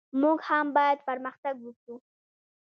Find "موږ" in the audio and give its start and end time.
0.21-0.37